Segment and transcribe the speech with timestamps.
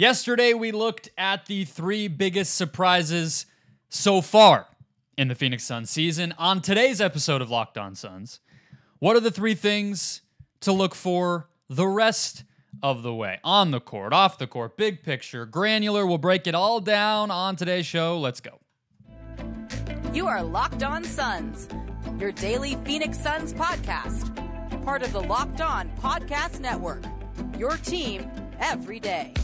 [0.00, 3.44] Yesterday, we looked at the three biggest surprises
[3.90, 4.66] so far
[5.18, 6.32] in the Phoenix Suns season.
[6.38, 8.40] On today's episode of Locked On Suns,
[8.98, 10.22] what are the three things
[10.60, 12.44] to look for the rest
[12.82, 13.40] of the way?
[13.44, 16.06] On the court, off the court, big picture, granular.
[16.06, 18.18] We'll break it all down on today's show.
[18.18, 18.58] Let's go.
[20.14, 21.68] You are Locked On Suns,
[22.18, 24.34] your daily Phoenix Suns podcast,
[24.82, 27.04] part of the Locked On Podcast Network.
[27.58, 28.30] Your team
[28.60, 29.34] every day.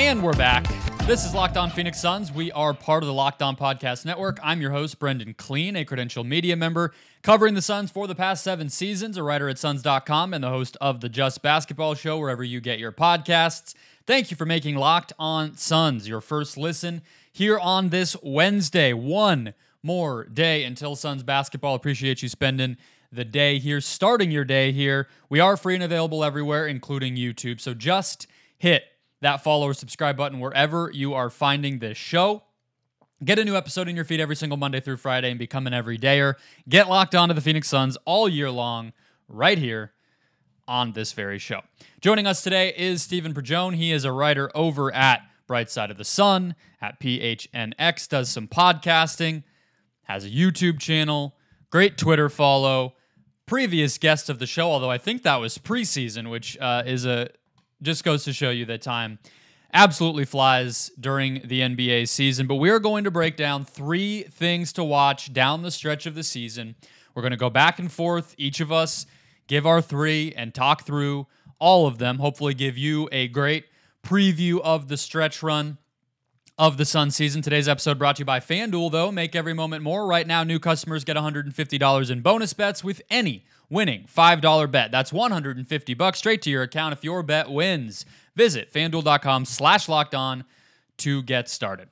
[0.00, 0.66] And we're back.
[1.06, 2.32] This is Locked On Phoenix Suns.
[2.32, 4.40] We are part of the Locked On Podcast Network.
[4.42, 8.42] I'm your host, Brendon Kleen, a credential media member covering the Suns for the past
[8.42, 12.42] seven seasons, a writer at Suns.com, and the host of the Just Basketball Show, wherever
[12.42, 13.74] you get your podcasts.
[14.06, 18.94] Thank you for making Locked On Suns your first listen here on this Wednesday.
[18.94, 21.74] One more day until Suns basketball.
[21.74, 22.78] Appreciate you spending
[23.12, 25.08] the day here, starting your day here.
[25.28, 27.60] We are free and available everywhere, including YouTube.
[27.60, 28.84] So just hit
[29.20, 32.42] that follow or subscribe button wherever you are finding this show.
[33.22, 35.74] Get a new episode in your feed every single Monday through Friday and become an
[35.74, 36.34] everydayer.
[36.68, 38.92] Get locked onto the Phoenix Suns all year long,
[39.28, 39.92] right here
[40.66, 41.60] on this very show.
[42.00, 43.74] Joining us today is Stephen Pridgeon.
[43.74, 48.48] He is a writer over at Bright Side of the Sun at PHNX, does some
[48.48, 49.42] podcasting,
[50.04, 51.34] has a YouTube channel,
[51.70, 52.94] great Twitter follow.
[53.46, 57.30] Previous guest of the show, although I think that was preseason, which uh, is a
[57.82, 59.18] just goes to show you that time
[59.72, 62.46] absolutely flies during the NBA season.
[62.46, 66.14] But we are going to break down three things to watch down the stretch of
[66.14, 66.74] the season.
[67.14, 69.06] We're going to go back and forth, each of us
[69.46, 71.26] give our three and talk through
[71.58, 72.18] all of them.
[72.18, 73.66] Hopefully, give you a great
[74.02, 75.76] preview of the stretch run
[76.56, 77.42] of the Sun season.
[77.42, 79.10] Today's episode brought to you by FanDuel, though.
[79.10, 80.06] Make every moment more.
[80.06, 84.90] Right now, new customers get $150 in bonus bets with any winning $5 bet.
[84.90, 88.04] That's 150 bucks straight to your account if your bet wins.
[88.36, 90.44] Visit fanduel.com slash locked on
[90.98, 91.88] to get started.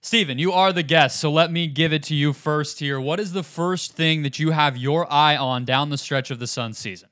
[0.00, 3.00] Steven, you are the guest, so let me give it to you first here.
[3.00, 6.38] What is the first thing that you have your eye on down the stretch of
[6.38, 7.08] the Sun season?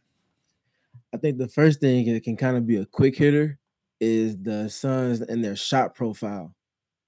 [1.13, 3.59] I think the first thing it can kind of be a quick hitter
[4.01, 6.55] is the Suns and their shot profile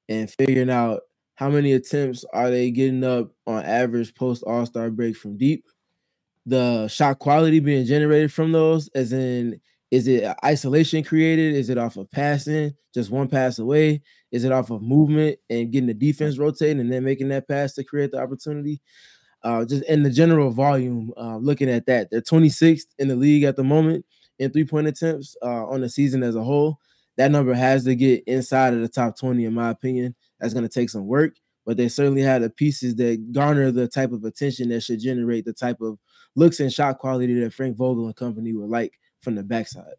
[0.08, 1.02] and figuring out
[1.36, 5.64] how many attempts are they getting up on average post All Star break from deep.
[6.48, 9.60] The shot quality being generated from those, as in,
[9.90, 11.54] is it isolation created?
[11.54, 14.00] Is it off of passing, just one pass away?
[14.32, 17.74] Is it off of movement and getting the defense rotating and then making that pass
[17.74, 18.80] to create the opportunity?
[19.42, 23.44] Uh, just in the general volume, uh, looking at that, they're 26th in the league
[23.44, 24.04] at the moment
[24.38, 26.78] in three point attempts uh, on the season as a whole.
[27.16, 30.14] That number has to get inside of the top 20, in my opinion.
[30.40, 31.34] That's going to take some work,
[31.66, 35.44] but they certainly have the pieces that garner the type of attention that should generate
[35.44, 35.98] the type of
[36.38, 39.94] looks and shot quality that Frank Vogel and company would like from the backside.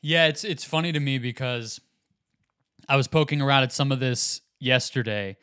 [0.00, 1.80] Yeah, it's it's funny to me because
[2.88, 5.36] I was poking around at some of this yesterday,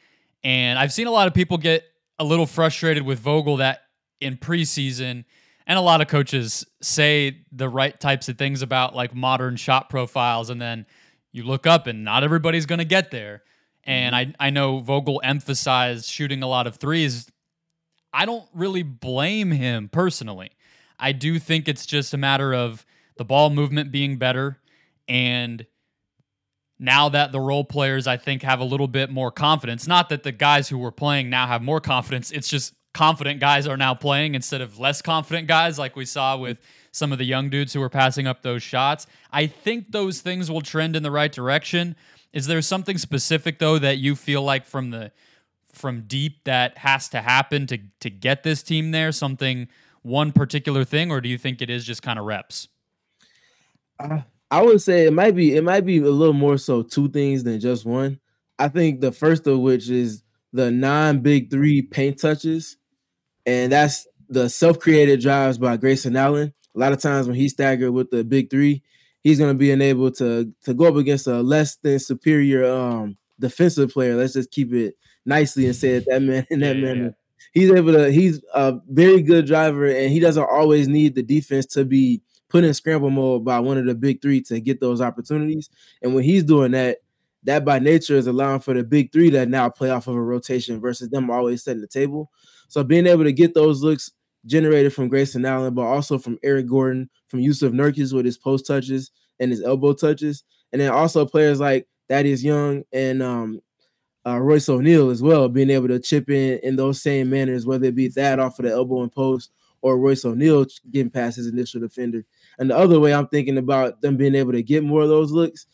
[0.43, 1.83] and I've seen a lot of people get
[2.19, 3.81] a little frustrated with Vogel that
[4.19, 5.25] in preseason
[5.65, 9.89] and a lot of coaches say the right types of things about like modern shot
[9.89, 10.85] profiles and then
[11.31, 13.41] you look up and not everybody's going to get there
[13.83, 14.31] and mm-hmm.
[14.39, 17.31] I, I know vogel emphasized shooting a lot of threes
[18.13, 20.51] i don't really blame him personally
[20.99, 22.85] i do think it's just a matter of
[23.17, 24.57] the ball movement being better
[25.07, 25.65] and
[26.79, 30.23] now that the role players i think have a little bit more confidence not that
[30.23, 33.93] the guys who were playing now have more confidence it's just confident guys are now
[33.93, 36.57] playing instead of less confident guys, like we saw with
[36.91, 39.07] some of the young dudes who were passing up those shots.
[39.31, 41.95] I think those things will trend in the right direction.
[42.33, 45.11] Is there something specific though that you feel like from the
[45.81, 49.11] from deep that has to happen to to get this team there?
[49.11, 49.67] Something
[50.03, 52.67] one particular thing, or do you think it is just kind of reps?
[54.51, 57.43] I would say it might be it might be a little more so two things
[57.43, 58.19] than just one.
[58.59, 60.23] I think the first of which is
[60.53, 62.77] the non-big three paint touches
[63.45, 66.53] and that's the self-created drives by Grayson Allen.
[66.75, 68.81] A lot of times when he's staggered with the big three,
[69.23, 73.17] he's going to be able to to go up against a less than superior um,
[73.39, 74.15] defensive player.
[74.15, 74.95] Let's just keep it
[75.25, 77.03] nicely and said that man in that yeah, manner.
[77.03, 77.11] Yeah.
[77.53, 78.11] He's able to.
[78.11, 82.63] He's a very good driver, and he doesn't always need the defense to be put
[82.63, 85.69] in scramble mode by one of the big three to get those opportunities.
[86.01, 86.99] And when he's doing that,
[87.43, 90.21] that by nature is allowing for the big three to now play off of a
[90.21, 92.29] rotation versus them always setting the table.
[92.67, 94.11] So being able to get those looks
[94.45, 98.67] generated from Grayson Allen, but also from Eric Gordon, from Jusuf Nurkic with his post
[98.67, 103.61] touches and his elbow touches, and then also players like Thaddeus Young and um,
[104.25, 107.85] uh, Royce O'Neale as well, being able to chip in in those same manners, whether
[107.85, 109.51] it be that off of the elbow and post
[109.81, 112.23] or Royce O'Neale getting past his initial defender.
[112.59, 115.31] And the other way I'm thinking about them being able to get more of those
[115.31, 115.65] looks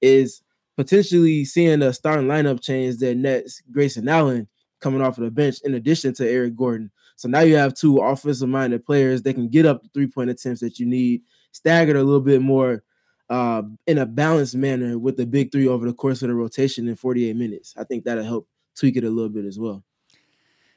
[0.00, 0.42] is
[0.76, 4.46] potentially seeing a starting lineup change that nets Grayson Allen
[4.80, 6.90] coming off of the bench in addition to Eric Gordon.
[7.16, 10.30] So now you have two offensive minded players that can get up the three point
[10.30, 11.22] attempts that you need,
[11.52, 12.84] staggered a little bit more
[13.28, 16.88] uh, in a balanced manner with the big three over the course of the rotation
[16.88, 17.74] in 48 minutes.
[17.76, 19.82] I think that'll help tweak it a little bit as well.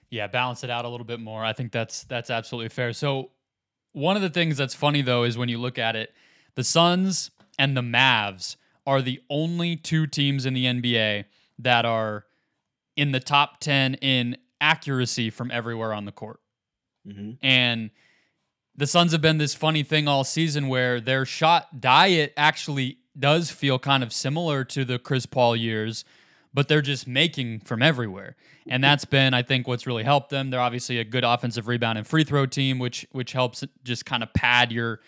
[0.09, 1.43] Yeah, balance it out a little bit more.
[1.43, 2.93] I think that's that's absolutely fair.
[2.93, 3.31] So
[3.91, 6.13] one of the things that's funny though is when you look at it,
[6.55, 7.29] the Suns
[7.59, 8.55] and the Mavs
[8.87, 11.25] are the only two teams in the NBA
[11.59, 12.25] that are
[12.95, 16.39] in the top 10 in accuracy from everywhere on the court.
[17.07, 17.33] Mm-hmm.
[17.41, 17.91] And
[18.79, 23.51] the Suns have been this funny thing all season where their shot diet actually does
[23.51, 26.05] feel kind of similar to the Chris Paul years,
[26.53, 28.37] but they're just making from everywhere.
[28.69, 30.49] And that's been, I think, what's really helped them.
[30.49, 34.23] They're obviously a good offensive rebound and free throw team, which which helps just kind
[34.23, 35.01] of pad your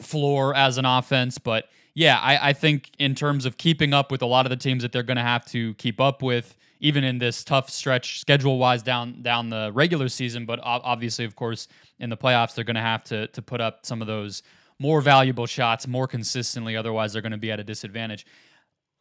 [0.00, 1.38] floor as an offense.
[1.38, 4.56] But yeah, I, I think in terms of keeping up with a lot of the
[4.56, 8.20] teams that they're going to have to keep up with, even in this tough stretch
[8.20, 11.68] schedule wise down down the regular season, but obviously, of course,
[11.98, 14.42] in the playoffs, they're going to have to to put up some of those
[14.78, 16.76] more valuable shots more consistently.
[16.76, 18.26] Otherwise, they're going to be at a disadvantage.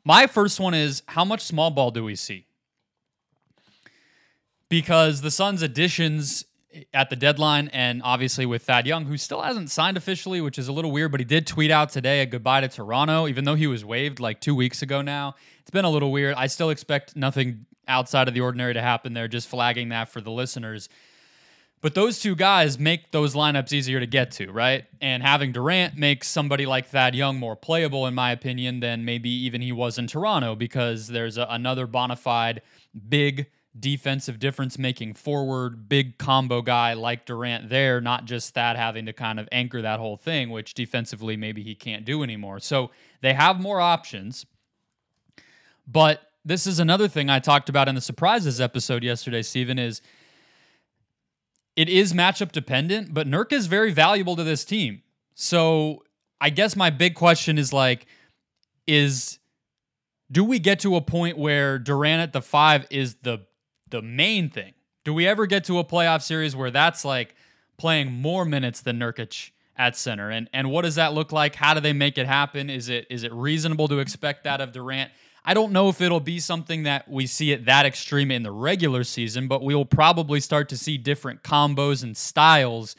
[0.04, 2.46] My first one is how much small ball do we see?
[4.68, 6.46] Because the Suns' additions
[6.94, 10.68] at the deadline, and obviously with Thad Young, who still hasn't signed officially, which is
[10.68, 13.56] a little weird, but he did tweet out today a goodbye to Toronto, even though
[13.56, 15.36] he was waived like two weeks ago now.
[15.62, 16.36] It's been a little weird.
[16.36, 20.21] I still expect nothing outside of the ordinary to happen there, just flagging that for
[20.21, 20.89] the listeners.
[21.81, 24.86] But those two guys make those lineups easier to get to, right?
[25.00, 29.30] And having Durant makes somebody like Thad Young more playable, in my opinion, than maybe
[29.30, 32.62] even he was in Toronto, because there's a, another bona fide
[33.07, 39.06] big defensive difference making forward, big combo guy like Durant there, not just that having
[39.06, 42.60] to kind of anchor that whole thing, which defensively maybe he can't do anymore.
[42.60, 44.45] So they have more options.
[45.88, 50.01] But this is another thing I talked about in the surprises episode yesterday, Stephen, is
[51.75, 55.04] it is matchup dependent, but Nurk is very valuable to this team.
[55.36, 56.04] So
[56.42, 58.06] I guess my big question is like,
[58.88, 59.39] is
[60.31, 63.45] do we get to a point where Durant at the five is the
[63.89, 64.74] the main thing.
[65.03, 67.36] Do we ever get to a playoff series where that's like
[67.77, 70.30] playing more minutes than Nurkic at center?
[70.30, 71.56] And and what does that look like?
[71.56, 72.69] How do they make it happen?
[72.69, 75.12] Is it is it reasonable to expect that of Durant?
[75.45, 78.51] I don't know if it'll be something that we see it that extreme in the
[78.51, 82.95] regular season, but we will probably start to see different combos and styles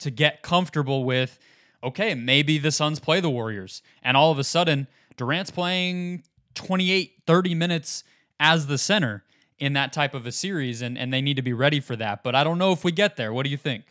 [0.00, 1.38] to get comfortable with.
[1.82, 6.24] Okay, maybe the Suns play the Warriors, and all of a sudden Durant's playing
[6.54, 8.04] 28, 30 minutes
[8.38, 9.24] as the center
[9.60, 12.22] in that type of a series, and, and they need to be ready for that.
[12.24, 13.32] But I don't know if we get there.
[13.32, 13.84] What do you think?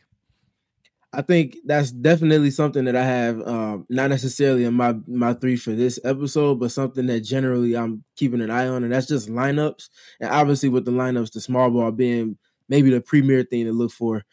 [1.12, 5.56] I think that's definitely something that I have, um, not necessarily in my my three
[5.56, 9.30] for this episode, but something that generally I'm keeping an eye on, and that's just
[9.30, 9.89] lineups.
[10.19, 12.38] And obviously, with the lineups, the small ball being
[12.68, 14.24] maybe the premier thing to look for.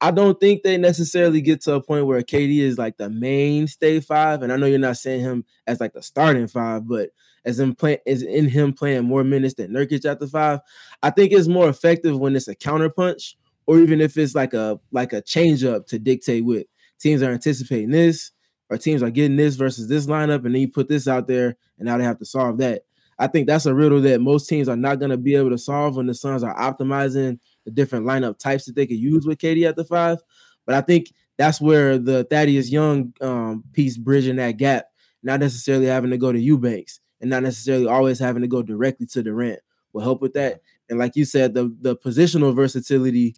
[0.00, 4.00] I don't think they necessarily get to a point where KD is like the mainstay
[4.00, 7.10] five, and I know you're not saying him as like the starting five, but
[7.44, 10.60] as in play is in him playing more minutes than Nurkic at the five.
[11.02, 14.54] I think it's more effective when it's a counter punch, or even if it's like
[14.54, 16.66] a like a change up to dictate what
[16.98, 18.30] teams are anticipating this,
[18.70, 21.56] or teams are getting this versus this lineup, and then you put this out there,
[21.78, 22.82] and now they have to solve that.
[23.18, 25.58] I think that's a riddle that most teams are not going to be able to
[25.58, 29.38] solve when the Suns are optimizing the different lineup types that they could use with
[29.38, 30.18] KD at the five.
[30.66, 34.86] But I think that's where the Thaddeus Young um, piece bridging that gap,
[35.22, 39.06] not necessarily having to go to Eubanks and not necessarily always having to go directly
[39.06, 39.60] to Durant
[39.92, 40.60] will help with that.
[40.90, 43.34] And like you said, the the positional versatility,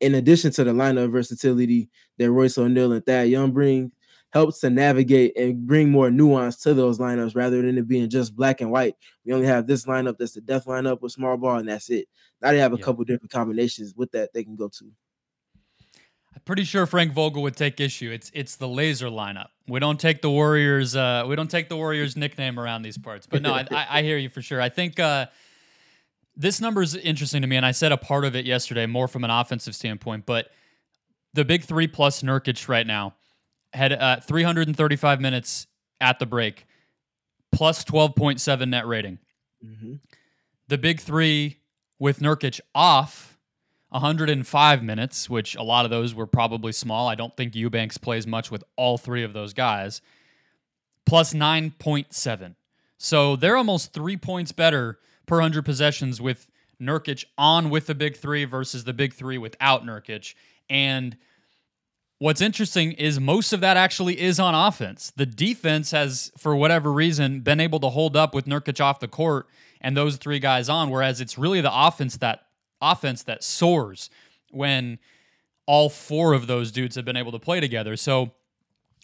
[0.00, 1.88] in addition to the lineup versatility
[2.18, 3.92] that Royce O'Neale and Thad Young bring,
[4.32, 8.34] helps to navigate and bring more nuance to those lineups rather than it being just
[8.34, 8.94] black and white.
[9.24, 12.08] We only have this lineup that's the death lineup with small ball, and that's it.
[12.40, 12.84] Now they have a yeah.
[12.84, 14.90] couple different combinations with that they can go to.
[16.34, 18.10] I'm pretty sure Frank Vogel would take issue.
[18.10, 19.48] It's it's the laser lineup.
[19.68, 20.94] We don't take the Warriors.
[20.94, 23.26] Uh, we don't take the Warriors nickname around these parts.
[23.26, 24.60] But no, I, I, hear you for sure.
[24.60, 25.26] I think uh,
[26.36, 29.08] this number is interesting to me, and I said a part of it yesterday, more
[29.08, 30.24] from an offensive standpoint.
[30.24, 30.50] But
[31.34, 33.14] the big three plus Nurkic right now
[33.72, 35.66] had uh, 335 minutes
[36.00, 36.66] at the break,
[37.50, 39.18] plus 12.7 net rating.
[39.64, 39.94] Mm-hmm.
[40.68, 41.58] The big three
[41.98, 43.35] with Nurkic off
[43.96, 47.08] 105 minutes, which a lot of those were probably small.
[47.08, 50.02] I don't think Eubanks plays much with all three of those guys,
[51.06, 52.54] plus 9.7.
[52.98, 56.46] So they're almost three points better per 100 possessions with
[56.80, 60.34] Nurkic on with the big three versus the big three without Nurkic.
[60.68, 61.16] And
[62.18, 65.12] what's interesting is most of that actually is on offense.
[65.16, 69.08] The defense has, for whatever reason, been able to hold up with Nurkic off the
[69.08, 69.46] court
[69.80, 72.45] and those three guys on, whereas it's really the offense that
[72.80, 74.10] offense that soars
[74.50, 74.98] when
[75.66, 77.96] all four of those dudes have been able to play together.
[77.96, 78.32] So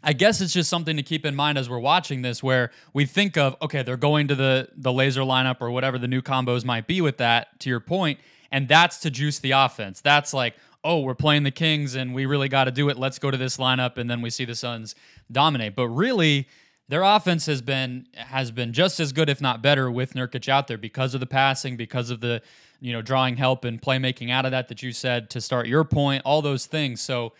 [0.04, 3.06] I guess it's just something to keep in mind as we're watching this, where we
[3.06, 6.64] think of okay, they're going to the the laser lineup or whatever the new combos
[6.64, 7.60] might be with that.
[7.60, 8.18] To your point,
[8.50, 10.00] and that's to juice the offense.
[10.00, 12.98] That's like, oh, we're playing the Kings and we really got to do it.
[12.98, 14.94] Let's go to this lineup, and then we see the Suns
[15.30, 15.76] dominate.
[15.76, 16.48] But really,
[16.92, 20.68] their offense has been has been just as good, if not better, with Nurkic out
[20.68, 22.42] there because of the passing, because of the
[22.80, 25.84] you know drawing help and playmaking out of that that you said to start your
[25.84, 27.00] point, all those things.
[27.00, 27.32] So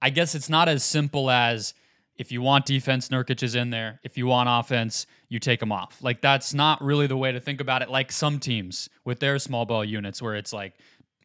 [0.00, 1.74] I guess it's not as simple as
[2.14, 3.98] if you want defense, Nurkic is in there.
[4.04, 5.98] If you want offense, you take him off.
[6.00, 7.90] Like that's not really the way to think about it.
[7.90, 10.74] Like some teams with their small ball units, where it's like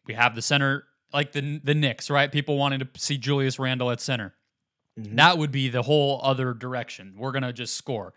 [0.04, 2.32] we have the center, like the the Knicks, right?
[2.32, 4.34] People wanting to see Julius Randle at center.
[4.98, 5.16] Mm-hmm.
[5.16, 7.14] That would be the whole other direction.
[7.16, 8.12] We're gonna just score.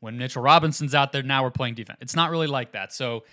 [0.00, 1.98] When Mitchell Robinson's out there, now we're playing defense.
[2.00, 2.92] It's not really like that.
[2.92, 3.24] So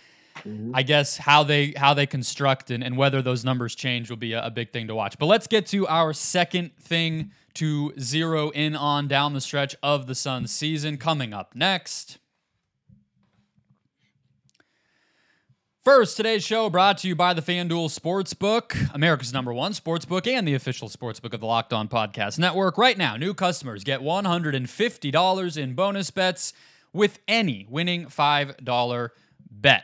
[0.46, 0.72] Mm-hmm.
[0.76, 4.34] I guess how they how they construct and, and whether those numbers change will be
[4.34, 5.18] a, a, big thing to watch.
[5.18, 10.08] But let's get to our second thing to zero in on down the stretch of
[10.08, 12.20] the Suns season coming up next.
[15.88, 20.46] First, today's show brought to you by the FanDuel Sportsbook, America's number one sportsbook and
[20.46, 22.78] the official sportsbook of the Locked On Podcast Network.
[22.78, 26.52] Right now, new customers get $150 in bonus bets
[26.92, 29.10] with any winning $5
[29.50, 29.84] bet.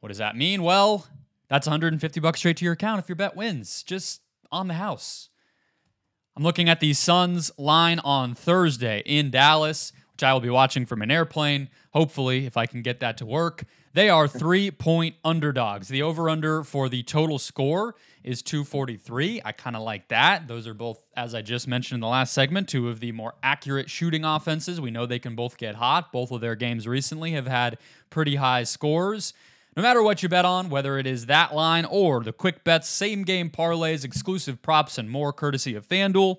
[0.00, 0.62] What does that mean?
[0.62, 1.06] Well,
[1.48, 4.20] that's 150 bucks straight to your account if your bet wins, just
[4.52, 5.30] on the house.
[6.36, 10.84] I'm looking at the Suns line on Thursday in Dallas, which I will be watching
[10.84, 11.70] from an airplane.
[11.94, 13.64] Hopefully, if I can get that to work.
[13.94, 15.86] They are three point underdogs.
[15.86, 19.42] The over under for the total score is 243.
[19.44, 20.48] I kind of like that.
[20.48, 23.34] Those are both, as I just mentioned in the last segment, two of the more
[23.44, 24.80] accurate shooting offenses.
[24.80, 26.10] We know they can both get hot.
[26.10, 27.78] Both of their games recently have had
[28.10, 29.32] pretty high scores.
[29.76, 32.88] No matter what you bet on, whether it is that line or the quick bets,
[32.88, 36.38] same game parlays, exclusive props, and more courtesy of FanDuel,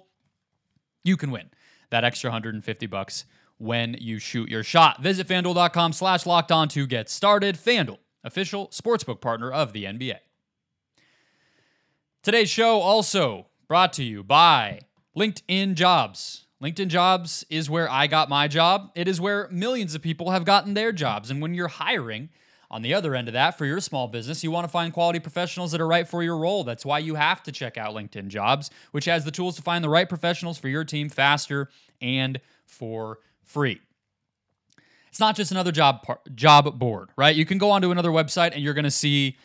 [1.06, 1.50] you can win
[1.90, 3.24] that extra 150 bucks
[3.58, 5.02] when you shoot your shot.
[5.02, 7.56] Visit fanduel.com slash locked on to get started.
[7.56, 10.18] FanDuel, official sportsbook partner of the NBA.
[12.24, 14.82] Today's show also brought to you by
[15.18, 16.48] LinkedIn Jobs.
[16.62, 18.92] LinkedIn Jobs is where I got my job.
[18.96, 21.30] It is where millions of people have gotten their jobs.
[21.30, 22.30] And when you're hiring,
[22.72, 25.20] on the other end of that, for your small business, you want to find quality
[25.20, 26.64] professionals that are right for your role.
[26.64, 29.84] That's why you have to check out LinkedIn Jobs, which has the tools to find
[29.84, 31.70] the right professionals for your team faster
[32.02, 33.82] and for free.
[35.10, 37.36] It's not just another job par- job board, right?
[37.36, 39.38] You can go onto another website and you're going to see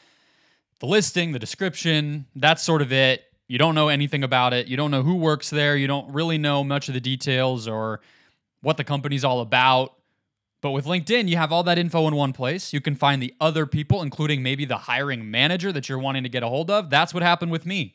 [0.81, 3.25] the listing, the description, that's sort of it.
[3.47, 4.67] You don't know anything about it.
[4.67, 5.77] You don't know who works there.
[5.77, 8.01] You don't really know much of the details or
[8.63, 9.95] what the company's all about.
[10.61, 12.73] But with LinkedIn, you have all that info in one place.
[12.73, 16.29] You can find the other people, including maybe the hiring manager that you're wanting to
[16.29, 16.91] get a hold of.
[16.91, 17.95] That's what happened with me.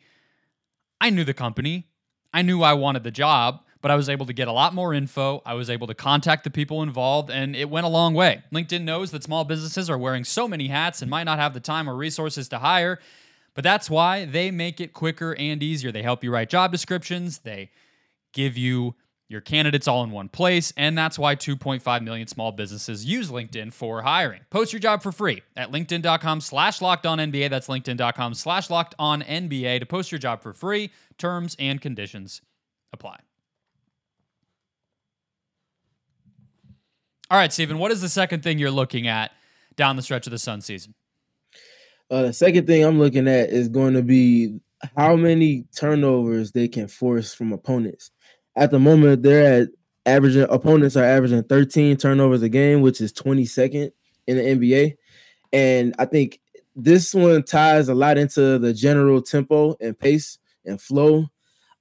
[1.00, 1.88] I knew the company,
[2.34, 4.96] I knew I wanted the job, but I was able to get a lot more
[4.96, 5.44] info.
[5.46, 8.42] I was able to contact the people involved, and it went a long way.
[8.52, 11.60] LinkedIn knows that small businesses are wearing so many hats and might not have the
[11.60, 12.98] time or resources to hire,
[13.54, 15.92] but that's why they make it quicker and easier.
[15.92, 17.70] They help you write job descriptions, they
[18.34, 18.96] give you
[19.30, 23.72] your candidates all in one place, and that's why 2.5 million small businesses use LinkedIn
[23.72, 24.42] for hiring.
[24.50, 27.52] Post your job for free at linkedin.com slash locked on NBA.
[27.52, 30.90] That's linkedin.com slash locked on NBA to post your job for free.
[31.20, 32.42] Terms and conditions
[32.92, 33.20] apply.
[37.32, 39.32] All right, Stephen, what is the second thing you're looking at
[39.76, 40.94] down the stretch of the Sun season?
[42.12, 44.60] Uh, the second thing I'm looking at is going to be
[44.96, 48.12] how many turnovers they can force from opponents
[48.56, 49.70] at the moment they're at
[50.06, 53.92] averaging opponents are averaging 13 turnovers a game, which is 22nd
[54.28, 54.96] in the NBA.
[55.52, 56.40] And I think
[56.76, 61.28] this one ties a lot into the general tempo and pace and flow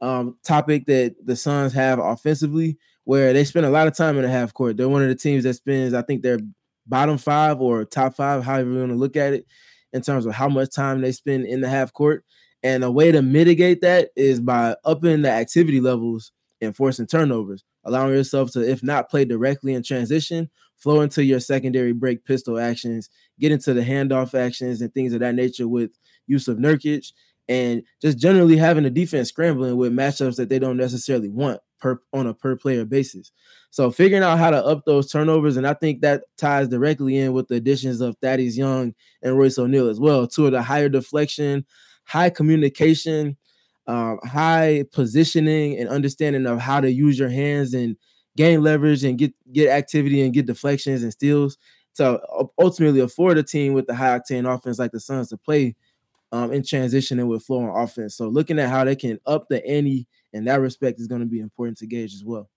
[0.00, 4.22] um, topic that the Suns have offensively, where they spend a lot of time in
[4.22, 4.76] the half court.
[4.76, 6.40] They're one of the teams that spends, I think they're
[6.86, 9.46] bottom five or top five, however you want to look at it,
[9.92, 12.24] in terms of how much time they spend in the half court.
[12.62, 16.32] And a way to mitigate that is by upping the activity levels
[16.62, 21.40] and forcing turnovers, allowing yourself to, if not play directly in transition, flow into your
[21.40, 25.90] secondary break pistol actions, get into the handoff actions and things of that nature with
[26.28, 27.12] Jusuf Nurkic,
[27.48, 32.00] and just generally having the defense scrambling with matchups that they don't necessarily want per
[32.14, 33.30] on a per player basis.
[33.70, 37.34] So figuring out how to up those turnovers, and I think that ties directly in
[37.34, 40.26] with the additions of Thaddeus Young and Royce O'Neale as well.
[40.26, 41.66] Two of the higher deflection,
[42.04, 43.36] high communication,
[43.86, 47.96] um, high positioning, and understanding of how to use your hands and
[48.34, 51.58] gain leverage and get get activity and get deflections and steals
[51.96, 52.18] to
[52.58, 55.76] ultimately afford a team with the high octane offense like the Suns to play
[56.32, 58.16] um, in transition and with flow on offense.
[58.16, 61.26] So looking at how they can up the ante in that respect is going to
[61.26, 62.50] be important to gauge as well.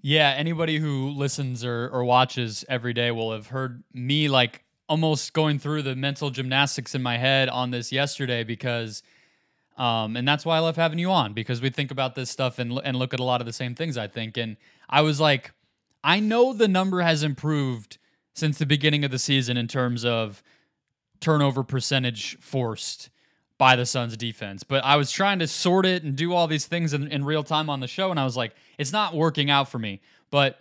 [0.00, 5.32] Yeah, anybody who listens or, or watches every day will have heard me like almost
[5.32, 9.02] going through the mental gymnastics in my head on this yesterday because
[9.76, 12.58] um, and that's why I love having you on because we think about this stuff
[12.58, 14.56] and and look at a lot of the same things I think and
[14.88, 15.52] I was like
[16.02, 17.98] I know the number has improved
[18.34, 20.42] since the beginning of the season in terms of
[21.20, 23.10] turnover percentage forced
[23.58, 24.62] by the Suns defense.
[24.62, 27.42] But I was trying to sort it and do all these things in, in real
[27.42, 30.00] time on the show, and I was like, it's not working out for me.
[30.30, 30.58] But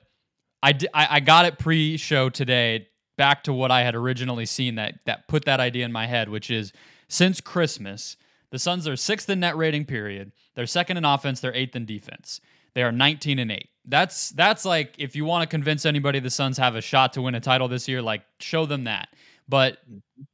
[0.63, 2.87] I, I, I got it pre-show today
[3.17, 6.29] back to what I had originally seen that that put that idea in my head,
[6.29, 6.73] which is
[7.07, 8.17] since Christmas,
[8.51, 10.31] the Suns are sixth in net rating period.
[10.55, 11.39] They're second in offense.
[11.39, 12.41] They're eighth in defense.
[12.73, 13.69] They are 19 and 8.
[13.85, 17.21] That's that's like if you want to convince anybody the Suns have a shot to
[17.21, 19.09] win a title this year, like show them that
[19.49, 19.77] but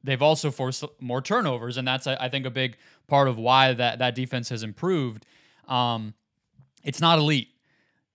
[0.02, 3.98] they've also forced more turnovers, and that's I think a big part of why that
[3.98, 5.26] that defense has improved.
[5.68, 6.14] Um,
[6.82, 7.48] it's not elite.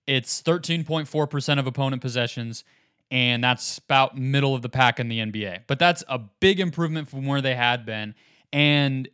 [0.06, 2.64] It's 13.4% of opponent possessions,
[3.12, 5.62] and that's about middle of the pack in the NBA.
[5.68, 8.16] But that's a big improvement from where they had been,
[8.52, 9.08] and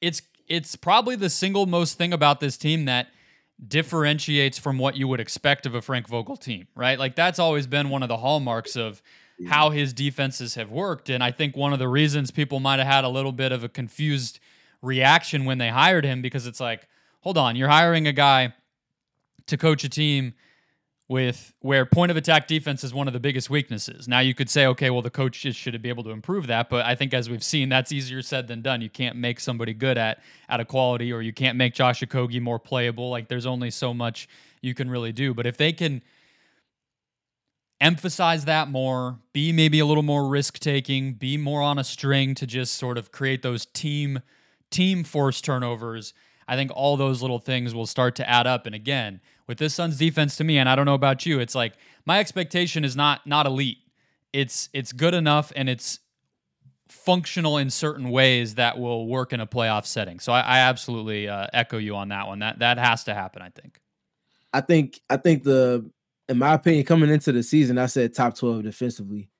[0.00, 3.08] it's it's probably the single most thing about this team that
[3.66, 6.98] differentiates from what you would expect of a Frank Vogel team, right?
[6.98, 9.02] Like that's always been one of the hallmarks of
[9.46, 11.08] how his defenses have worked.
[11.08, 13.62] And I think one of the reasons people might have had a little bit of
[13.62, 14.40] a confused
[14.82, 16.88] reaction when they hired him because it's like,
[17.20, 18.54] hold on, you're hiring a guy
[19.46, 20.34] to coach a team
[21.08, 24.06] with where point of attack defense is one of the biggest weaknesses.
[24.06, 26.84] Now you could say, okay, well the coach should be able to improve that, but
[26.84, 28.82] I think as we've seen, that's easier said than done.
[28.82, 30.20] You can't make somebody good at
[30.50, 33.08] at a quality, or you can't make Josh Okogie more playable.
[33.08, 34.28] Like there's only so much
[34.60, 35.32] you can really do.
[35.32, 36.02] But if they can
[37.80, 42.34] emphasize that more, be maybe a little more risk taking, be more on a string
[42.36, 44.20] to just sort of create those team
[44.70, 46.12] team force turnovers.
[46.46, 48.66] I think all those little things will start to add up.
[48.66, 51.54] And again, with this Suns defense to me, and I don't know about you, it's
[51.54, 53.78] like my expectation is not not elite.
[54.32, 56.00] It's it's good enough and it's
[56.88, 60.20] functional in certain ways that will work in a playoff setting.
[60.20, 62.40] So I, I absolutely uh, echo you on that one.
[62.40, 63.42] That that has to happen.
[63.42, 63.80] I think.
[64.52, 65.90] I think I think the
[66.28, 69.30] in my opinion, coming into the season, I said top 12 defensively.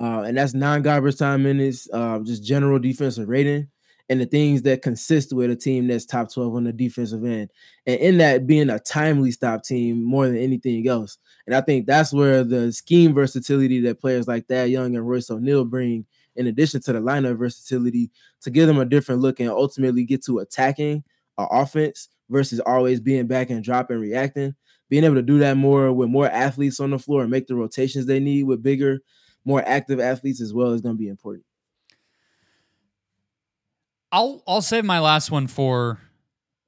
[0.00, 3.68] Uh, and that's non garbage time minutes, uh, just general defensive rating,
[4.08, 7.50] and the things that consist with a team that's top 12 on the defensive end.
[7.86, 11.18] And in that being a timely stop team more than anything else.
[11.46, 15.30] And I think that's where the scheme versatility that players like Thad Young and Royce
[15.30, 19.50] O'Neale bring, in addition to the lineup versatility, to give them a different look and
[19.50, 21.04] ultimately get to attacking
[21.36, 24.54] our offense versus always being back and dropping, reacting
[24.92, 27.54] being able to do that more with more athletes on the floor and make the
[27.54, 29.00] rotations they need with bigger,
[29.42, 31.46] more active athletes as well is going to be important.
[34.12, 35.98] I'll I'll save my last one for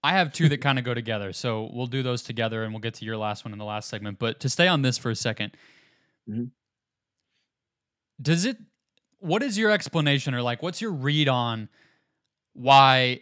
[0.02, 1.34] I have two that kind of go together.
[1.34, 3.90] So we'll do those together and we'll get to your last one in the last
[3.90, 4.18] segment.
[4.18, 5.50] But to stay on this for a 2nd
[6.26, 6.44] mm-hmm.
[8.22, 8.56] does it
[9.18, 11.68] what is your explanation or like what's your read on
[12.54, 13.20] why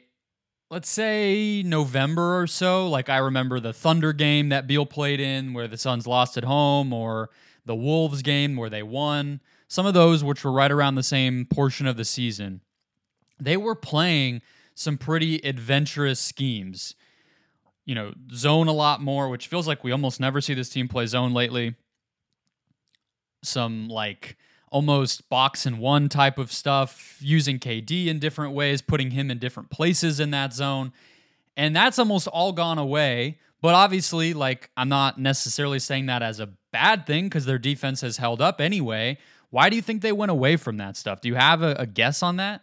[0.73, 2.89] let's say November or so.
[2.89, 6.45] Like I remember the Thunder game that Beal played in where the Suns lost at
[6.45, 7.29] home, or
[7.67, 9.41] the Wolves game where they won.
[9.69, 12.63] Some of those, which were right around the same portion of the season,
[13.39, 14.41] they were playing
[14.75, 16.95] some pretty adventurous schemes.
[17.85, 20.89] You know, zone a lot more, which feels like we almost never see this team
[20.89, 21.75] play zone lately.
[23.45, 24.39] Some like
[24.73, 29.39] almost box and one type of stuff, using KD in different ways, putting him in
[29.39, 30.93] different places in that zone.
[31.57, 33.39] And that's almost all gone away.
[33.61, 38.01] But obviously, like, I'm not necessarily saying that as a bad thing because their defense
[38.01, 39.19] has held up anyway.
[39.51, 41.21] Why do you think they went away from that stuff?
[41.21, 42.63] Do you have a, a guess on that?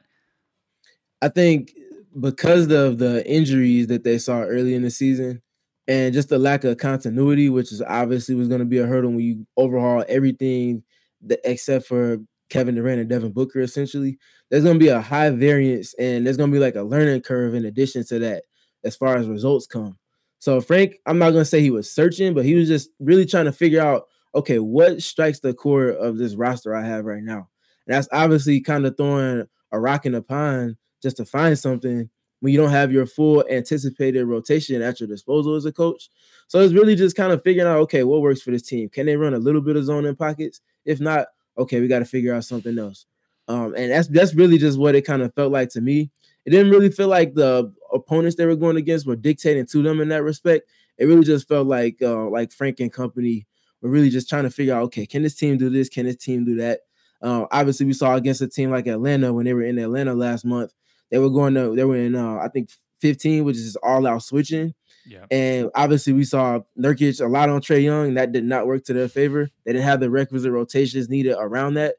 [1.22, 1.72] I think
[2.20, 5.42] because of the injuries that they saw early in the season
[5.88, 9.12] and just the lack of continuity, which is obviously was going to be a hurdle
[9.12, 10.84] when you overhaul everything
[11.22, 12.18] the, except for
[12.50, 14.18] Kevin Durant and Devin Booker, essentially,
[14.50, 17.22] there's going to be a high variance and there's going to be like a learning
[17.22, 18.44] curve in addition to that
[18.84, 19.98] as far as results come.
[20.40, 23.26] So, Frank, I'm not going to say he was searching, but he was just really
[23.26, 24.06] trying to figure out
[24.36, 27.50] okay, what strikes the core of this roster I have right now?
[27.88, 32.10] And that's obviously kind of throwing a rock in the pond just to find something
[32.40, 36.10] when you don't have your full anticipated rotation at your disposal as a coach.
[36.48, 38.90] So it's really just kind of figuring out, okay, what works for this team?
[38.90, 40.62] Can they run a little bit of zone in pockets?
[40.86, 43.06] If not, okay, we got to figure out something else.
[43.48, 46.12] Um, and that's that's really just what it kind of felt like to me.
[46.46, 50.00] It didn't really feel like the opponents they were going against were dictating to them
[50.02, 50.70] in that respect.
[50.98, 53.48] It really just felt like uh, like Frank and company
[53.82, 55.90] were really just trying to figure out, okay, can this team do this?
[55.90, 56.82] Can this team do that?
[57.22, 60.46] Uh, obviously, we saw against a team like Atlanta when they were in Atlanta last
[60.46, 60.74] month.
[61.10, 62.70] They were going to they were in uh, I think
[63.02, 64.74] 15, which is all out switching.
[65.10, 65.26] Yeah.
[65.32, 68.14] And obviously, we saw Nurkic a lot on Trae Young.
[68.14, 69.50] That did not work to their favor.
[69.66, 71.96] They didn't have the requisite rotations needed around that.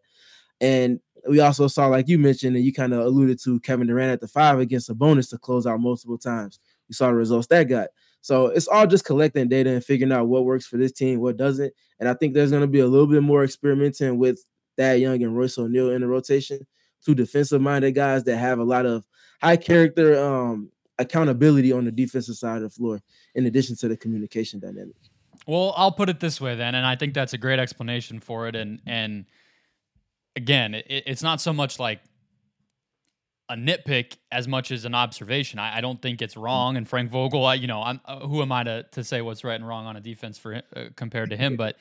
[0.61, 4.13] And we also saw, like you mentioned, and you kind of alluded to Kevin Durant
[4.13, 6.61] at the five against Sabonis to close out multiple times.
[6.89, 7.89] You saw the results that got.
[8.23, 11.37] So it's all just collecting data and figuring out what works for this team, what
[11.37, 11.73] doesn't.
[11.99, 14.41] And I think there's going to be a little bit more experimenting with
[14.77, 16.65] Thad Young and Royce O'Neale in the rotation,
[17.05, 19.05] two defensive minded guys that have a lot of
[19.43, 20.71] high character um,
[21.01, 23.03] accountability on the defensive side of the floor,
[23.35, 24.95] in addition to the communication dynamic.
[25.47, 28.47] Well, I'll put it this way then, and I think that's a great explanation for
[28.47, 28.55] it.
[28.55, 29.25] And and
[30.37, 32.01] again, it, it's not so much like
[33.49, 35.59] a nitpick as much as an observation.
[35.59, 36.77] I, I don't think it's wrong.
[36.77, 39.43] And Frank Vogel, I, you know, I'm uh, who am I to to say what's
[39.43, 41.57] right and wrong on a defense for uh, compared to him?
[41.57, 41.77] But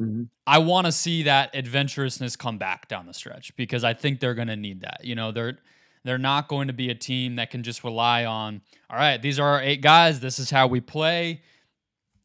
[0.00, 0.24] mm-hmm.
[0.46, 4.34] I want to see that adventurousness come back down the stretch because I think they're
[4.34, 5.00] going to need that.
[5.04, 5.58] You know, they're
[6.04, 9.38] they're not going to be a team that can just rely on, all right, these
[9.38, 10.20] are our eight guys.
[10.20, 11.42] This is how we play.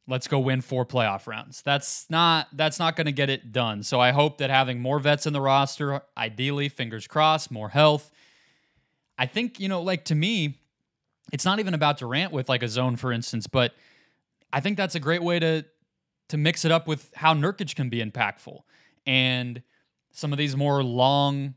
[0.08, 1.62] Let's go win four playoff rounds.
[1.64, 3.82] That's not that's not going to get it done.
[3.82, 8.12] So I hope that having more vets in the roster, ideally, fingers crossed, more health.
[9.18, 10.60] I think, you know, like to me,
[11.34, 13.74] it's not even about Durant with like a zone, for instance, but
[14.54, 15.66] I think that's a great way to
[16.30, 18.60] to mix it up with how Nurkic can be impactful
[19.06, 19.62] and
[20.12, 21.56] some of these more long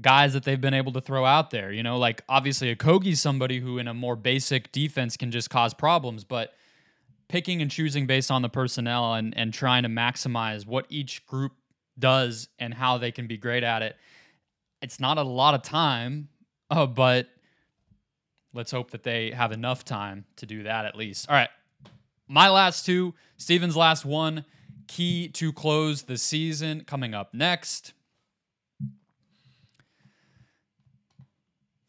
[0.00, 1.72] guys that they've been able to throw out there.
[1.72, 5.74] You know, like obviously Okogie's somebody who in a more basic defense can just cause
[5.74, 6.54] problems, but
[7.28, 11.52] picking and choosing based on the personnel and, and trying to maximize what each group
[11.98, 13.96] does and how they can be great at it.
[14.82, 16.28] It's not a lot of time,
[16.70, 17.28] uh, but
[18.52, 21.28] let's hope that they have enough time to do that at least.
[21.28, 21.48] All right.
[22.28, 24.44] My last two, Steven's last one,
[24.86, 27.92] key to close the season coming up next.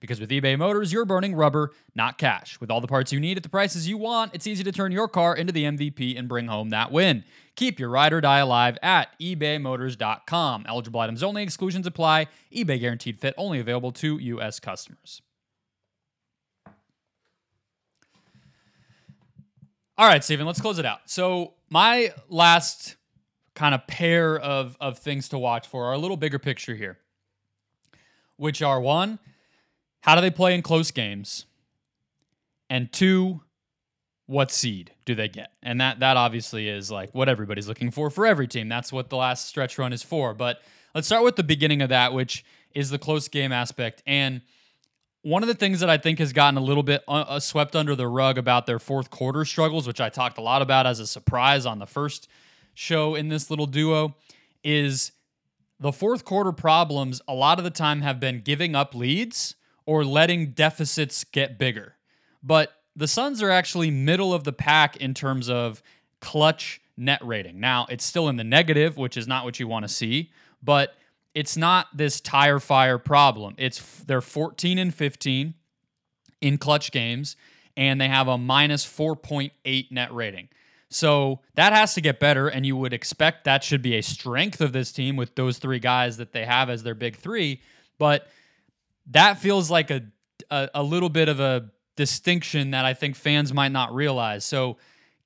[0.00, 2.60] Because with eBay Motors, you're burning rubber, not cash.
[2.60, 4.92] With all the parts you need at the prices you want, it's easy to turn
[4.92, 7.24] your car into the MVP and bring home that win.
[7.54, 10.66] Keep your ride or die alive at ebaymotors.com.
[10.68, 12.26] Eligible items only, exclusions apply.
[12.54, 14.60] eBay guaranteed fit only available to U.S.
[14.60, 15.22] customers.
[19.98, 21.00] All right, Steven, let's close it out.
[21.06, 22.96] So, my last
[23.54, 26.98] kind of pair of, of things to watch for are a little bigger picture here,
[28.36, 29.18] which are one,
[30.00, 31.46] how do they play in close games?
[32.68, 33.42] And two,
[34.26, 35.52] what seed do they get?
[35.62, 38.68] And that that obviously is like what everybody's looking for for every team.
[38.68, 40.34] That's what the last stretch run is for.
[40.34, 40.60] But
[40.94, 44.02] let's start with the beginning of that, which is the close game aspect.
[44.06, 44.42] And
[45.22, 47.74] one of the things that I think has gotten a little bit uh, uh swept
[47.74, 51.00] under the rug about their fourth quarter struggles, which I talked a lot about as
[51.00, 52.28] a surprise on the first
[52.74, 54.14] show in this little duo,
[54.62, 55.12] is
[55.78, 59.54] the fourth quarter problems a lot of the time have been giving up leads
[59.86, 61.94] or letting deficits get bigger.
[62.42, 65.82] But the Suns are actually middle of the pack in terms of
[66.20, 67.60] clutch net rating.
[67.60, 70.30] Now, it's still in the negative, which is not what you want to see,
[70.62, 70.94] but
[71.34, 73.54] it's not this tire fire problem.
[73.58, 75.54] It's they're 14 and 15
[76.40, 77.36] in clutch games
[77.76, 80.48] and they have a minus 4.8 net rating.
[80.88, 84.60] So that has to get better, and you would expect that should be a strength
[84.60, 87.60] of this team with those three guys that they have as their big three.
[87.98, 88.28] But
[89.08, 90.02] that feels like a,
[90.50, 94.44] a, a little bit of a distinction that I think fans might not realize.
[94.44, 94.76] So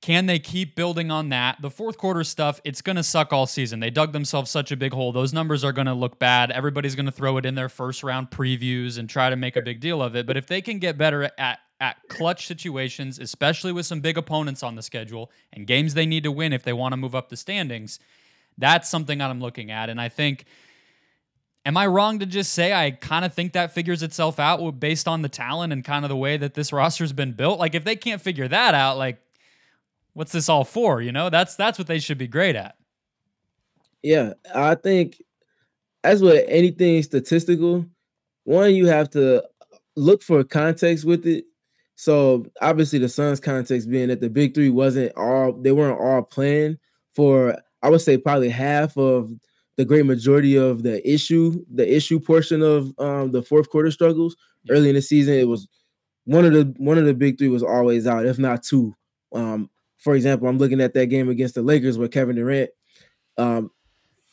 [0.01, 1.61] can they keep building on that?
[1.61, 3.81] The fourth quarter stuff, it's going to suck all season.
[3.81, 5.12] They dug themselves such a big hole.
[5.12, 6.51] Those numbers are going to look bad.
[6.51, 9.62] Everybody's going to throw it in their first round previews and try to make a
[9.62, 10.27] big deal of it.
[10.27, 14.62] But if they can get better at at clutch situations, especially with some big opponents
[14.62, 17.31] on the schedule and games they need to win if they want to move up
[17.31, 17.99] the standings,
[18.59, 19.88] that's something that I'm looking at.
[19.88, 20.45] And I think
[21.66, 25.07] Am I wrong to just say I kind of think that figures itself out based
[25.07, 27.59] on the talent and kind of the way that this roster's been built?
[27.59, 29.18] Like if they can't figure that out, like
[30.14, 31.03] what's this all for?
[31.03, 32.77] You know, that's that's what they should be great at.
[34.03, 35.23] Yeah, I think
[36.03, 37.85] as with anything statistical,
[38.44, 39.44] one you have to
[39.96, 41.44] look for context with it.
[41.96, 46.23] So obviously the Suns context being that the big three wasn't all they weren't all
[46.23, 46.79] playing
[47.12, 49.31] for I would say probably half of
[49.81, 54.37] the great majority of the issue, the issue portion of um, the fourth quarter struggles
[54.69, 55.33] early in the season.
[55.33, 55.69] It was
[56.25, 58.95] one of the one of the big three was always out, if not two.
[59.35, 62.69] Um, for example, I'm looking at that game against the Lakers where Kevin Durant
[63.38, 63.71] um,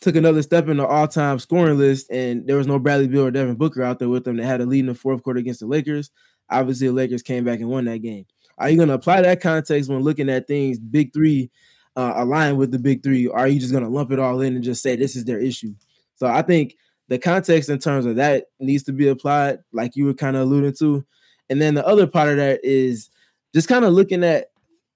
[0.01, 3.31] took another step in the all-time scoring list, and there was no Bradley Beal or
[3.31, 4.35] Devin Booker out there with them.
[4.35, 6.11] They had a lead in the fourth quarter against the Lakers.
[6.49, 8.25] Obviously, the Lakers came back and won that game.
[8.57, 11.49] Are you going to apply that context when looking at things big three
[11.97, 13.27] uh, align with the big three?
[13.27, 15.25] Or are you just going to lump it all in and just say this is
[15.25, 15.73] their issue?
[16.15, 16.75] So I think
[17.09, 20.43] the context in terms of that needs to be applied, like you were kind of
[20.43, 21.05] alluding to.
[21.49, 23.09] And then the other part of that is
[23.53, 24.51] just kind of looking at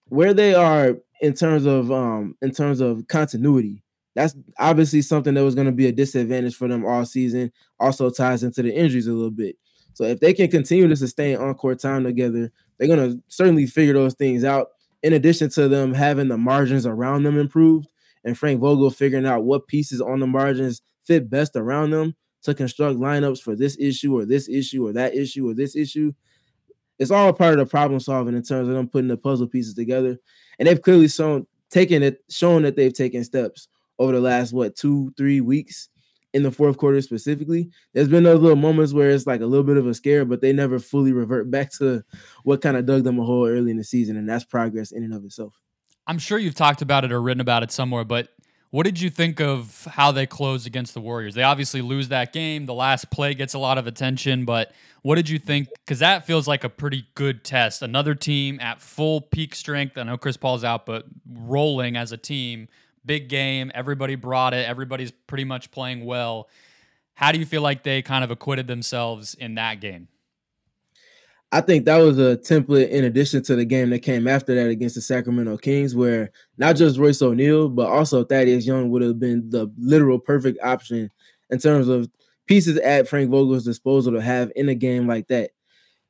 [0.10, 3.82] where they are in terms of um in terms of continuity.
[4.14, 7.52] That's obviously something that was going to be a disadvantage for them all season.
[7.80, 9.56] Also ties into the injuries a little bit.
[9.94, 13.94] So if they can continue to sustain on-court time together, they're going to certainly figure
[13.94, 14.72] those things out
[15.04, 17.88] in addition to them having the margins around them improved
[18.24, 22.54] and Frank Vogel figuring out what pieces on the margins fit best around them to
[22.54, 26.12] construct lineups for this issue or this issue or that issue or this issue.
[27.00, 29.74] It's all part of the problem solving in terms of them putting the puzzle pieces
[29.74, 30.18] together.
[30.60, 34.76] And they've clearly shown taken it, shown that they've taken steps over the last what
[34.76, 35.90] two, three weeks
[36.34, 37.70] in the fourth quarter specifically.
[37.94, 40.41] There's been those little moments where it's like a little bit of a scare, but
[40.41, 42.04] they never fully revert back to
[42.44, 45.04] what kind of dug them a hole early in the season, and that's progress in
[45.04, 45.60] and of itself.
[46.08, 48.30] I'm sure you've talked about it or written about it somewhere, but
[48.72, 51.36] what did you think of how they closed against the Warriors?
[51.36, 52.65] They obviously lose that game.
[52.65, 55.67] The last play gets a lot of attention, but what did you think?
[55.86, 57.82] Because that feels like a pretty good test.
[57.82, 59.98] Another team at full peak strength.
[59.98, 62.70] I know Chris Paul's out, but rolling as a team
[63.06, 63.72] big game.
[63.74, 64.68] Everybody brought it.
[64.68, 66.50] Everybody's pretty much playing well.
[67.14, 70.08] How do you feel like they kind of acquitted themselves in that game?
[71.54, 74.70] I think that was a template in addition to the game that came after that
[74.70, 79.20] against the Sacramento Kings, where not just Royce O'Neale, but also Thaddeus Young would have
[79.20, 81.12] been the literal perfect option
[81.50, 82.10] in terms of
[82.48, 85.52] pieces at Frank Vogel's disposal to have in a game like that.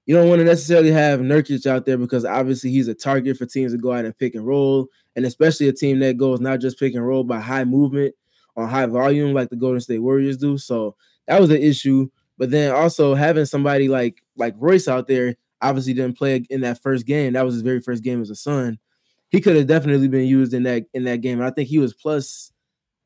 [0.06, 3.48] You don't want to necessarily have Nurkic out there because obviously he's a target for
[3.48, 6.60] teams to go out and pick and roll, and especially a team that goes not
[6.60, 8.16] just pick and roll by high movement
[8.56, 10.58] or high volume like the Golden State Warriors do.
[10.58, 10.96] So
[11.28, 12.10] that was an issue.
[12.38, 16.82] But then also having somebody like like Royce out there obviously didn't play in that
[16.82, 17.34] first game.
[17.34, 18.80] That was his very first game as a Sun.
[19.30, 21.40] He could have definitely been used in that in that game.
[21.40, 22.52] And I think he was plus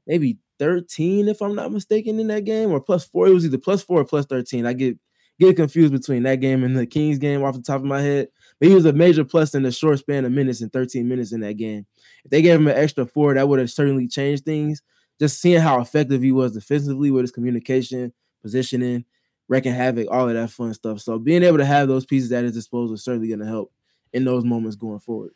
[0.07, 3.27] maybe 13, if I'm not mistaken, in that game, or plus four.
[3.27, 4.65] It was either plus four or plus 13.
[4.65, 4.97] I get
[5.39, 8.29] get confused between that game and the Kings game off the top of my head.
[8.59, 11.33] But he was a major plus in the short span of minutes and 13 minutes
[11.33, 11.85] in that game.
[12.23, 14.81] If they gave him an extra four, that would have certainly changed things.
[15.19, 19.05] Just seeing how effective he was defensively with his communication, positioning,
[19.47, 20.99] wrecking havoc, all of that fun stuff.
[20.99, 23.71] So being able to have those pieces at his disposal is certainly going to help
[24.13, 25.31] in those moments going forward.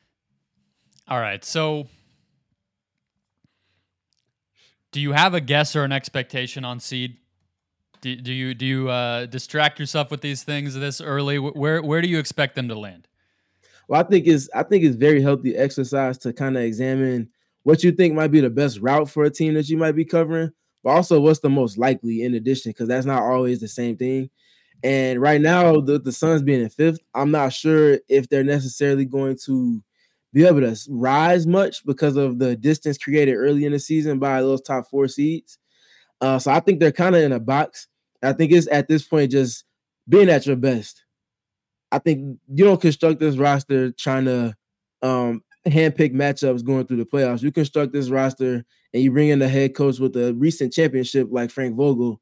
[1.07, 1.43] All right.
[1.43, 1.87] So
[4.91, 7.17] do you have a guess or an expectation on seed?
[8.01, 11.37] Do, do you do you uh, distract yourself with these things this early?
[11.37, 13.08] Where where do you expect them to land?
[13.89, 17.27] Well, I think it's I think it's very healthy exercise to kind of examine
[17.63, 20.05] what you think might be the best route for a team that you might be
[20.05, 20.51] covering,
[20.83, 24.29] but also what's the most likely in addition, because that's not always the same thing.
[24.83, 29.05] And right now, the, the Suns being in fifth, I'm not sure if they're necessarily
[29.05, 29.83] going to
[30.33, 34.39] be able to rise much because of the distance created early in the season by
[34.41, 35.57] those top four seeds.
[36.21, 37.87] Uh, so I think they're kind of in a box.
[38.21, 39.65] I think it's at this point just
[40.07, 41.03] being at your best.
[41.91, 44.55] I think you don't construct this roster trying to
[45.01, 47.41] um, handpick matchups going through the playoffs.
[47.41, 51.27] You construct this roster and you bring in the head coach with a recent championship
[51.31, 52.21] like Frank Vogel,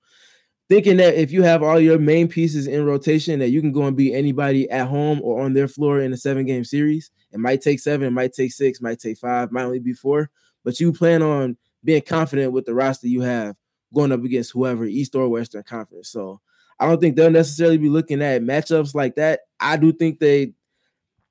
[0.70, 3.84] thinking that if you have all your main pieces in rotation, that you can go
[3.84, 7.12] and beat anybody at home or on their floor in a seven game series.
[7.32, 10.30] It might take seven, it might take six, might take five, might only be four,
[10.64, 13.56] but you plan on being confident with the roster you have
[13.94, 16.10] going up against whoever, East or Western Conference.
[16.10, 16.42] So
[16.80, 19.42] I don't think they'll necessarily be looking at matchups like that.
[19.60, 20.54] I do think they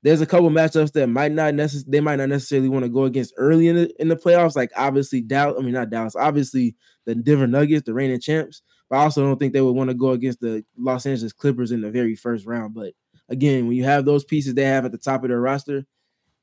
[0.03, 3.05] there's a couple matchups that might not necessarily they might not necessarily want to go
[3.05, 4.57] against early in the in the playoffs.
[4.57, 8.63] Like obviously Dallas, I mean not Dallas, obviously the Denver Nuggets, the reigning champs.
[8.89, 11.73] But I also don't think they would want to go against the Los Angeles Clippers
[11.73, 12.75] in the very first round.
[12.75, 12.93] But
[13.29, 15.85] again, when you have those pieces they have at the top of their roster,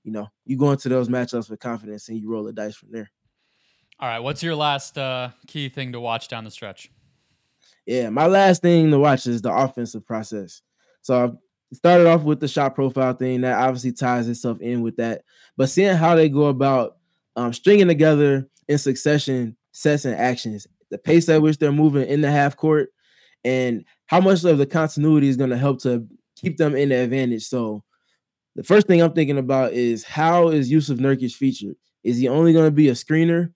[0.03, 2.91] you know, you go into those matchups with confidence and you roll the dice from
[2.91, 3.09] there.
[3.99, 6.91] All right, what's your last uh, key thing to watch down the stretch?
[7.85, 10.61] Yeah, my last thing to watch is the offensive process.
[11.01, 14.95] So I started off with the shot profile thing that obviously ties itself in with
[14.97, 15.23] that,
[15.57, 16.97] but seeing how they go about
[17.35, 22.21] um, stringing together in succession sets and actions, the pace at which they're moving in
[22.21, 22.89] the half court,
[23.43, 26.95] and how much of the continuity is going to help to keep them in the
[26.95, 27.43] advantage.
[27.43, 27.83] So
[28.55, 31.75] the first thing I'm thinking about is how is Jusuf Nurkic featured?
[32.03, 33.51] Is he only going to be a screener?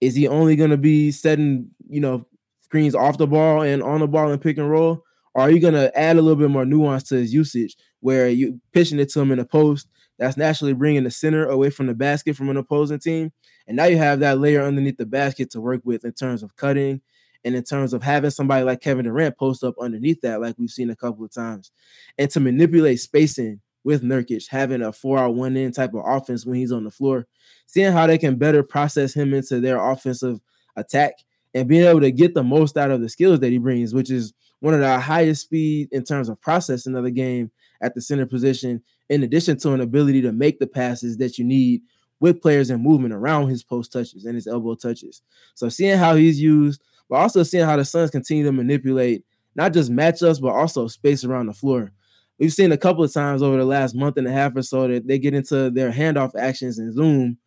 [0.00, 2.26] Is he only going to be setting, you know,
[2.64, 5.04] screens off the ball and on the ball and pick and roll?
[5.34, 8.28] Or are you going to add a little bit more nuance to his usage where
[8.28, 11.86] you pitching it to him in a post that's naturally bringing the center away from
[11.86, 13.32] the basket from an opposing team?
[13.66, 16.56] And now you have that layer underneath the basket to work with in terms of
[16.56, 17.00] cutting
[17.44, 20.70] and in terms of having somebody like Kevin Durant post up underneath that, like we've
[20.70, 21.70] seen a couple of times,
[22.16, 26.46] and to manipulate spacing with Nurkic, having a four out one in type of offense
[26.46, 27.26] when he's on the floor,
[27.66, 30.40] seeing how they can better process him into their offensive
[30.76, 31.12] attack
[31.54, 34.10] and being able to get the most out of the skills that he brings, which
[34.10, 38.00] is one of the highest speed in terms of processing of the game at the
[38.00, 41.82] center position, in addition to an ability to make the passes that you need
[42.20, 45.22] with players and movement around his post touches and his elbow touches.
[45.54, 49.72] So seeing how he's used but also seeing how the Suns continue to manipulate not
[49.72, 51.92] just matchups, but also space around the floor.
[52.38, 54.88] We've seen a couple of times over the last month and a half or so
[54.88, 57.38] that they get into their handoff actions in Zoom,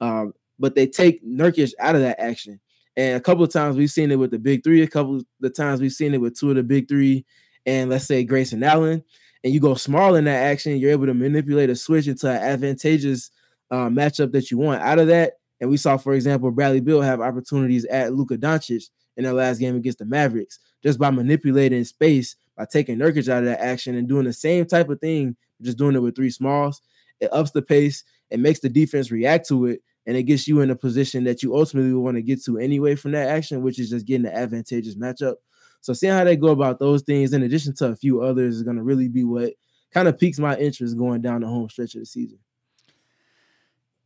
[0.00, 2.58] um, but they take Nurkic out of that action.
[2.96, 4.82] And a couple of times we've seen it with the big three.
[4.82, 7.24] A couple of the times we've seen it with two of the big three,
[7.66, 9.02] and let's say Grayson Allen.
[9.44, 12.36] And you go small in that action, you're able to manipulate a switch into an
[12.36, 13.30] advantageous
[13.70, 15.34] uh, matchup that you want out of that.
[15.60, 19.58] And we saw, for example, Bradley Beal have opportunities at Luka Doncic in their last
[19.58, 23.94] game against the Mavericks just by manipulating space by taking Nurkic out of that action
[23.96, 26.80] and doing the same type of thing, just doing it with three smalls.
[27.20, 30.60] It ups the pace, it makes the defense react to it, and it gets you
[30.60, 33.78] in a position that you ultimately want to get to anyway from that action, which
[33.78, 35.36] is just getting the advantageous matchup.
[35.80, 38.62] So seeing how they go about those things, in addition to a few others, is
[38.62, 39.52] going to really be what
[39.92, 42.38] kind of piques my interest going down the home stretch of the season.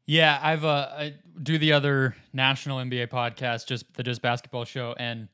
[0.06, 4.94] Yeah, I've uh, I do the other national NBA podcast, just the Just Basketball Show,
[4.98, 5.28] and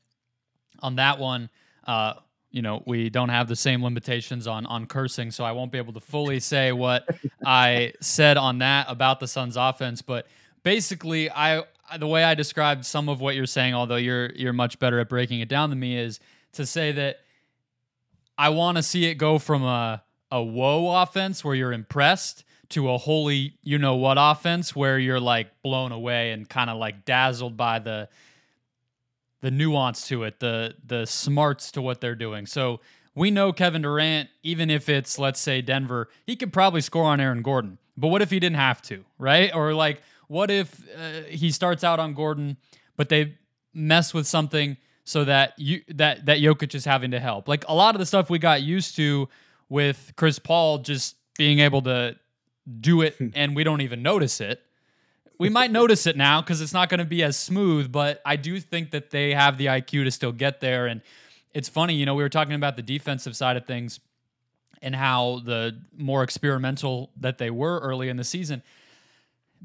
[0.79, 1.49] on that one,
[1.85, 2.15] uh,
[2.49, 5.77] you know, we don't have the same limitations on on cursing, so I won't be
[5.77, 7.07] able to fully say what
[7.45, 10.01] I said on that about the Suns' offense.
[10.01, 10.25] But
[10.63, 11.63] basically, I
[11.97, 15.09] the way I described some of what you're saying, although you're you're much better at
[15.09, 16.19] breaking it down than me, is
[16.53, 17.19] to say that
[18.37, 22.89] I want to see it go from a a whoa offense where you're impressed to
[22.89, 27.05] a holy you know what offense where you're like blown away and kind of like
[27.05, 28.09] dazzled by the
[29.41, 32.45] the nuance to it, the the smarts to what they're doing.
[32.45, 32.79] So
[33.13, 37.19] we know Kevin Durant, even if it's let's say Denver, he could probably score on
[37.19, 37.77] Aaron Gordon.
[37.95, 39.53] But what if he didn't have to, right?
[39.53, 42.57] Or like, what if uh, he starts out on Gordon,
[42.95, 43.35] but they
[43.73, 47.47] mess with something so that you that that Jokic is having to help?
[47.47, 49.29] Like a lot of the stuff we got used to
[49.69, 52.15] with Chris Paul just being able to
[52.79, 54.61] do it and we don't even notice it.
[55.39, 58.35] We might notice it now because it's not going to be as smooth, but I
[58.35, 60.85] do think that they have the IQ to still get there.
[60.85, 61.01] And
[61.53, 63.99] it's funny, you know, we were talking about the defensive side of things
[64.81, 68.61] and how the more experimental that they were early in the season.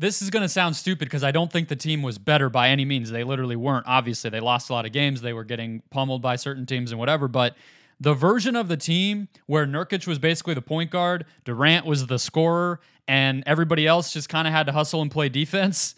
[0.00, 2.68] This is going to sound stupid because I don't think the team was better by
[2.68, 3.10] any means.
[3.10, 3.84] They literally weren't.
[3.88, 5.22] Obviously, they lost a lot of games.
[5.22, 7.56] They were getting pummeled by certain teams and whatever, but
[8.00, 12.18] the version of the team where Nurkic was basically the point guard, Durant was the
[12.18, 15.96] scorer, and everybody else just kind of had to hustle and play defense.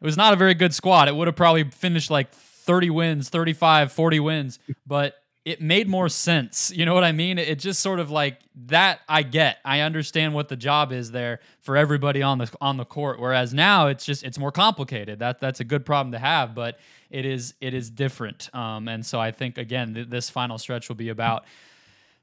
[0.00, 1.08] It was not a very good squad.
[1.08, 5.14] It would have probably finished like 30 wins, 35, 40 wins, but
[5.50, 6.70] it made more sense.
[6.72, 7.36] You know what I mean?
[7.36, 9.58] It just sort of like that I get.
[9.64, 13.52] I understand what the job is there for everybody on the on the court whereas
[13.52, 15.18] now it's just it's more complicated.
[15.18, 16.78] That that's a good problem to have, but
[17.10, 18.54] it is it is different.
[18.54, 21.44] Um, and so I think again th- this final stretch will be about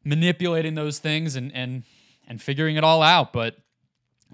[0.06, 1.84] manipulating those things and and
[2.30, 3.58] and figuring it all out, but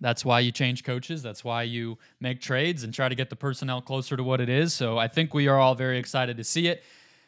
[0.01, 1.23] that's why you change coaches.
[1.23, 4.49] That's why you make trades and try to get the personnel closer to what it
[4.49, 4.71] is.
[4.73, 6.83] So I think we are all very excited to see it.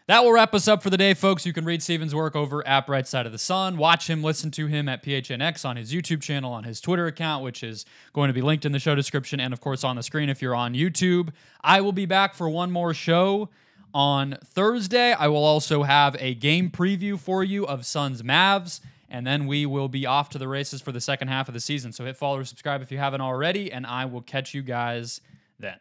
[0.08, 1.48] That will wrap us up for the day, folks.
[1.48, 3.76] You can read Stephen's work over at Bright Side of the Sun.
[3.78, 7.44] Watch him, listen to him at PHNX on his YouTube channel, on his Twitter account,
[7.44, 10.03] which is going to be linked in the show description, and of course on the
[10.03, 11.30] screen if you're on YouTube.
[11.64, 13.49] I will be back for one more show
[13.95, 15.14] on Thursday.
[15.14, 19.66] I will also have a game preview for you of Suns Mavs, and then we
[19.66, 21.91] will be off to the races for the second half of the season.
[21.91, 25.20] So hit follow or subscribe if you haven't already, and I will catch you guys
[25.58, 25.78] then.